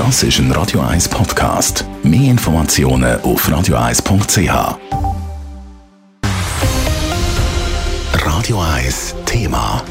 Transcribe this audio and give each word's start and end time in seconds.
Das 0.00 0.22
ist 0.22 0.38
ein 0.38 0.50
Radio 0.52 0.80
1 0.80 1.10
Podcast. 1.10 1.84
Mehr 2.02 2.30
Informationen 2.30 3.20
auf 3.20 3.46
radio1.ch. 3.46 4.78
Radio 8.14 8.60
1 8.62 9.14
Thema. 9.26 9.84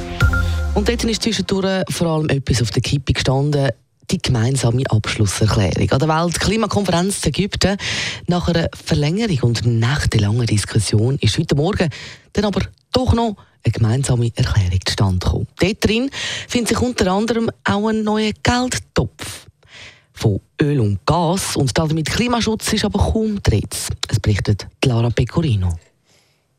Und 0.74 0.90
dort 0.90 1.04
ist 1.04 1.22
zwischendurch 1.22 1.84
vor 1.92 2.08
allem 2.08 2.28
etwas 2.30 2.60
auf 2.64 2.72
der 2.72 2.82
Kippe 2.82 3.14
gestanden, 3.14 3.70
die 4.10 4.18
gemeinsame 4.18 4.82
Abschlusserklärung 4.90 5.92
an 5.92 6.00
der 6.00 6.08
Weltklimakonferenz 6.08 7.24
in 7.24 7.30
Ägypten. 7.30 7.78
Nach 8.26 8.48
einer 8.48 8.68
Verlängerung 8.84 9.50
und 9.50 9.64
nächtelanger 9.68 10.48
Diskussion 10.48 11.20
ist 11.22 11.38
heute 11.38 11.54
Morgen 11.54 11.88
dann 12.34 12.46
aber 12.46 12.62
doch 12.94 13.14
noch 13.14 13.36
eine 13.64 13.72
gemeinsame 13.72 14.32
Erklärung 14.36 14.80
zustande 14.84 15.20
gekommen. 15.20 15.48
Dort 15.60 15.86
drin 15.86 16.10
findet 16.48 16.70
sich 16.70 16.82
unter 16.82 17.12
anderem 17.12 17.52
auch 17.64 17.90
ein 17.90 18.04
neuer 18.04 18.32
Geldtopf 18.42 19.39
von 20.20 20.42
Öl 20.62 20.82
und 20.82 21.06
Gas 21.06 21.56
und 21.56 21.78
damit 21.78 22.10
Klimaschutz 22.10 22.74
ist 22.74 22.84
aber 22.84 23.00
kaum 23.00 23.42
dreht. 23.42 23.76
Es 24.10 24.20
berichtet 24.20 24.68
Lara 24.84 25.10
Pecorino. 25.10 25.74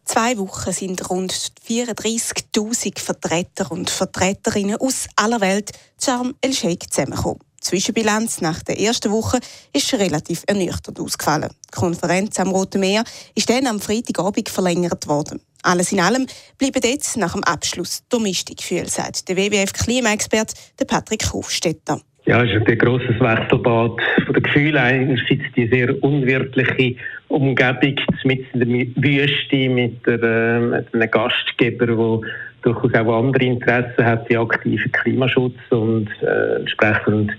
Zwei 0.05 0.39
Wochen 0.39 0.73
sind 0.73 1.09
rund 1.11 1.33
34.000 1.69 2.99
Vertreter 2.99 3.71
und 3.71 3.91
Vertreterinnen 3.91 4.77
aus 4.77 5.07
aller 5.15 5.41
Welt 5.41 5.73
zu 5.99 6.35
el-Sheikh 6.41 6.87
zusammengekommen. 6.89 7.41
Die 7.59 7.67
Zwischenbilanz 7.67 8.41
nach 8.41 8.63
der 8.63 8.81
ersten 8.81 9.13
Woche 9.13 9.39
ist 9.75 9.93
relativ 9.93 10.43
ernüchternd 10.47 10.99
ausgefallen. 10.99 11.51
Die 11.67 11.79
Konferenz 11.79 12.41
am 12.41 12.49
Roten 12.49 12.81
Meer 12.81 13.05
ist 13.35 13.51
dann 13.51 13.67
am 13.67 13.79
Freitagabend 13.79 14.49
verlängert 14.49 15.07
worden. 15.07 15.43
Alles 15.63 15.93
in 15.93 16.01
allem 16.01 16.27
bleiben 16.57 16.81
jetzt 16.83 17.19
nach 17.19 17.35
dem 17.35 17.45
Abschluss 17.45 18.03
Domestikgefühl, 18.09 18.89
sagt 18.89 19.29
der 19.29 19.37
WWF-Klimaexperte 19.37 20.87
Patrick 20.87 21.31
Hofstetter. 21.33 22.01
Ja, 22.27 22.45
es 22.45 22.55
ist 22.55 22.69
ein 22.69 22.79
grosses 22.79 23.19
Wechselbad 23.19 24.01
von 24.25 24.35
den 24.35 24.43
Gefühlen. 24.43 24.77
Einerseits 24.77 25.43
die 25.57 25.67
sehr 25.69 26.03
unwirtliche 26.03 26.97
Umgebung 27.29 27.97
mit 28.25 28.47
der 28.55 28.67
Wüste, 28.69 29.69
mit, 29.69 30.07
der, 30.07 30.23
äh, 30.23 30.61
mit 30.61 30.95
einem 30.95 31.11
Gastgeber, 31.11 31.87
der 31.87 32.21
durchaus 32.63 32.95
auch 32.95 33.19
andere 33.19 33.45
Interessen 33.45 34.05
hat, 34.05 34.29
wie 34.29 34.37
aktiven 34.37 34.93
Klimaschutz 34.93 35.57
und 35.71 36.09
äh, 36.23 36.57
entsprechend 36.57 37.33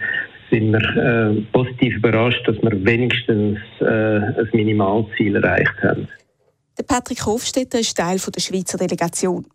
sind 0.50 0.72
wir 0.72 0.98
äh, 0.98 1.42
positiv 1.54 1.96
überrascht, 1.98 2.46
dass 2.48 2.62
wir 2.62 2.86
wenigstens 2.86 3.60
äh, 3.80 3.86
ein 3.86 4.50
Minimalziel 4.52 5.36
erreicht 5.36 5.76
haben. 5.84 6.08
Der 6.82 6.96
Patrick 6.96 7.24
Hofstetter 7.28 7.80
ist 7.80 7.96
Teil 7.96 8.18
der 8.18 8.42
Schweizer 8.42 8.76
Delegation. 8.76 9.46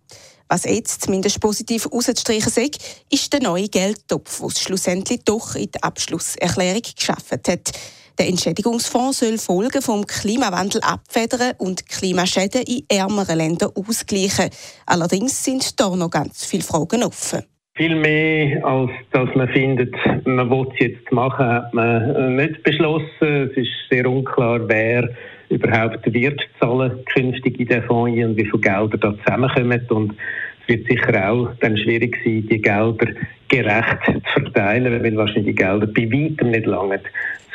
Was 0.49 0.63
jetzt 0.63 1.03
zumindest 1.03 1.41
positiv 1.41 1.89
auszustreichen 1.91 2.53
ist, 2.63 3.05
ist 3.11 3.33
der 3.33 3.43
neue 3.43 3.67
Geldtopf, 3.67 4.41
der 4.41 4.51
schlussendlich 4.51 5.25
doch 5.25 5.57
in 5.57 5.69
der 5.73 5.83
Abschlusserklärung 5.83 6.83
geschaffen 6.97 7.41
hat. 7.49 7.73
Der 8.17 8.29
Entschädigungsfonds 8.29 9.19
soll 9.19 9.39
Folgen 9.39 9.83
vom 9.83 10.07
Klimawandel 10.07 10.81
abfedern 10.83 11.55
und 11.59 11.89
Klimaschäden 11.89 12.63
in 12.63 12.85
ärmeren 12.89 13.39
Ländern 13.39 13.73
ausgleichen. 13.75 14.49
Allerdings 14.87 15.43
sind 15.43 15.81
da 15.81 15.97
noch 15.97 16.11
ganz 16.11 16.45
viele 16.45 16.63
Fragen 16.63 17.03
offen. 17.03 17.43
Viel 17.75 17.97
mehr 17.97 18.65
als 18.65 18.93
dass 19.11 19.29
man 19.35 19.49
findet, 19.49 19.93
man 20.25 20.49
will 20.49 20.69
es 20.75 20.79
jetzt 20.79 21.11
machen, 21.11 21.45
hat 21.45 21.75
man 21.75 22.37
nicht 22.37 22.63
beschlossen. 22.63 23.51
Es 23.51 23.57
ist 23.57 23.69
sehr 23.91 24.09
unklar, 24.09 24.61
wer 24.69 25.11
überhaupt 25.49 26.13
wird 26.13 26.41
zahlen 26.61 27.05
künftig 27.07 27.59
in 27.61 27.67
den 27.67 27.83
Fonds 27.85 28.25
und 28.25 28.37
wie 28.37 28.45
viel 28.45 28.61
Gelder 28.61 28.99
da 28.99 29.15
zusammenkommen. 29.19 29.87
Und 29.91 30.15
es 30.63 30.69
wird 30.69 30.87
sicher 30.89 31.31
auch 31.31 31.49
dann 31.61 31.77
schwierig 31.77 32.17
sein, 32.25 32.47
die 32.49 32.61
Gelder 32.61 33.07
gerecht 33.49 33.99
zu 34.07 34.41
verteilen, 34.41 35.03
weil 35.03 35.17
wahrscheinlich 35.17 35.55
die 35.57 35.63
Gelder 35.63 35.87
bei 35.87 36.11
weitem 36.11 36.51
nicht 36.51 36.67
langen, 36.67 37.01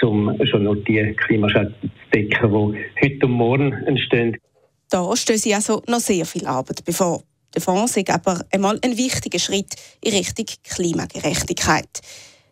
um 0.01 0.35
schon 0.45 0.63
nur 0.63 0.77
die 0.77 1.13
Klimaschäden 1.13 1.75
zu 1.81 1.89
decken, 2.13 2.51
die 2.51 3.05
heute 3.05 3.25
und 3.25 3.31
morgen 3.31 3.73
entstehen. 3.85 4.37
Da 4.89 5.15
stehen 5.15 5.37
Sie 5.37 5.53
also 5.53 5.81
noch 5.87 5.99
sehr 5.99 6.25
viel 6.25 6.45
Arbeit 6.45 6.83
bevor. 6.85 7.21
Der 7.53 7.61
Fonds 7.61 7.97
ist 7.97 8.09
aber 8.09 8.41
einmal 8.51 8.79
ein 8.83 8.97
wichtiger 8.97 9.39
Schritt 9.39 9.75
in 10.01 10.13
Richtung 10.13 10.45
Klimagerechtigkeit. 10.63 12.01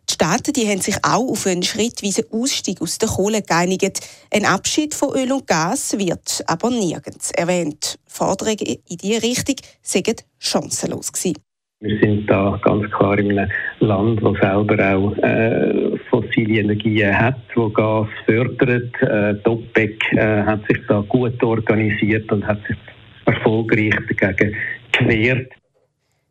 Die 0.09 0.16
Staaten 0.16 0.53
die 0.53 0.68
haben 0.68 0.81
sich 0.81 0.96
auch 1.03 1.30
auf 1.30 1.46
einen 1.46 1.62
schrittweisen 1.62 2.25
Ausstieg 2.31 2.81
aus 2.81 2.97
der 2.97 3.09
Kohle 3.09 3.44
geeinigt. 3.44 4.00
Ein 4.34 4.46
Abschied 4.46 4.96
von 4.96 5.16
Öl 5.16 5.31
und 5.31 5.46
Gas 5.46 6.00
wird 6.00 6.44
aber 6.47 6.72
nirgends 6.72 7.30
erwähnt. 7.31 8.00
Forderungen 8.08 8.58
in 8.58 8.97
diese 8.97 9.22
Richtung 9.22 9.58
sind 9.84 10.25
chancenlos 10.40 11.14
gewesen. 11.14 11.38
Wir 11.81 12.00
sind 12.00 12.28
da 12.28 12.59
ganz 12.64 12.90
klar 12.92 13.20
in 13.20 13.38
einem 13.38 13.52
Land, 13.81 14.22
das 14.24 14.36
selber 14.42 14.96
auch 14.96 15.16
äh, 15.18 15.97
fossile 16.09 16.62
Energien 16.62 17.18
hat, 17.18 17.40
wo 17.53 17.70
Gas 17.70 18.08
fördert. 18.26 18.91
Äh, 19.03 19.36
die 19.36 19.50
OPEC 19.50 20.14
äh, 20.14 20.41
hat 20.41 20.62
sich 20.68 20.80
da 20.88 21.02
gut 21.08 21.41
organisiert 21.44 22.30
und 22.31 22.46
hat 22.46 22.59
sich 22.68 22.78
erfolgreich 23.26 23.94
dagegen 24.20 24.58
gewehrt. 24.91 25.53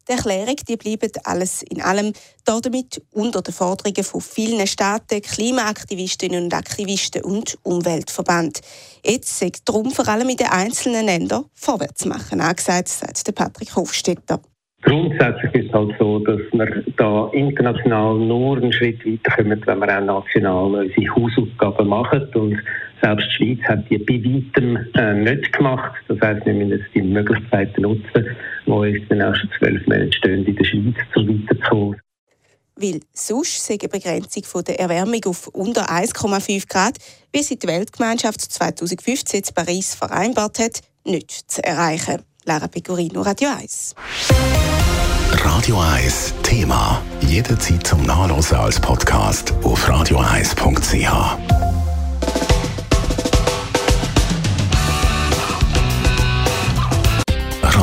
Die 0.09 0.13
Erklärung 0.15 0.57
die 0.67 0.77
bleibt 0.77 1.27
alles 1.27 1.63
in 1.63 1.83
allem 1.83 2.15
damit 2.47 3.03
unter 3.13 3.43
den 3.43 3.53
Forderungen 3.53 4.03
von 4.03 4.23
vielen 4.23 4.67
Staaten, 4.67 5.21
Klimaaktivistinnen 5.21 6.45
und 6.45 6.55
Aktivisten 6.55 7.23
und 7.25 7.59
Umweltverband. 7.63 8.61
Jetzt 9.05 9.39
sagt 9.39 9.69
darum 9.69 9.91
vor 9.91 10.09
allem 10.09 10.31
in 10.31 10.39
den 10.39 10.47
einzelnen 10.47 11.05
Ländern 11.05 11.45
vorwärts 11.53 12.07
machen, 12.07 12.41
angesagt, 12.41 12.89
sagt 12.89 13.35
Patrick 13.35 13.77
Hofstetter. 13.77 14.41
Grundsätzlich 14.83 15.55
ist 15.55 15.67
es 15.67 15.73
halt 15.75 15.95
so, 15.99 16.21
dass 16.21 16.41
wir 16.53 16.85
da 16.97 17.29
international 17.33 18.17
nur 18.17 18.57
einen 18.57 18.73
Schritt 18.73 19.05
weiterkommen, 19.05 19.61
wenn 19.67 19.79
wir 19.81 19.99
auch 19.99 20.25
national 20.25 20.75
unsere 20.77 21.15
Hausaufgaben 21.15 21.89
machen. 21.89 22.29
Und 22.35 22.63
selbst 23.03 23.27
die 23.27 23.37
Schweiz 23.37 23.69
hat 23.69 23.91
die 23.91 23.99
bei 23.99 24.15
weitem 24.15 24.77
äh, 24.95 25.15
nicht 25.15 25.53
gemacht. 25.53 25.93
Das 26.09 26.21
heisst, 26.21 26.47
wir 26.47 26.55
müssen 26.55 26.71
jetzt 26.71 26.95
die 26.95 27.03
Möglichkeiten 27.03 27.83
nutzen, 27.83 28.27
die 28.67 28.71
uns 28.71 28.97
in 28.97 29.09
den 29.09 29.19
nächsten 29.19 29.51
zwölf 29.59 29.87
Monaten 29.87 30.13
stehen, 30.13 30.47
in 30.47 30.57
der 30.57 30.65
Schweiz 30.65 30.97
zum 31.15 31.29
weiterzukommen. 31.29 32.01
Weil 32.77 33.01
sonst 33.13 33.65
sei 33.65 33.77
eine 33.81 33.89
Begrenzung 33.89 34.45
von 34.45 34.63
der 34.63 34.79
Erwärmung 34.79 35.21
auf 35.27 35.49
unter 35.49 35.91
1,5 35.91 36.69
Grad, 36.69 36.97
wie 37.33 37.43
sie 37.43 37.59
die 37.59 37.67
Weltgemeinschaft 37.67 38.41
2015 38.41 39.41
in 39.41 39.55
Paris 39.55 39.95
vereinbart 39.97 40.61
hat, 40.61 40.81
nicht 41.05 41.51
zu 41.51 41.65
erreichen. 41.65 42.23
Lara 42.45 42.69
Pecorino, 42.69 43.23
Radio 43.23 43.49
1. 43.51 43.95
Radio 45.33 45.81
1 45.81 46.35
Thema. 46.43 47.03
Jederzeit 47.21 47.87
zum 47.87 48.03
Nachlesen 48.05 48.57
als 48.57 48.81
Podcast 48.81 49.53
auf 49.65 49.89
radio1.ch. 49.89 51.58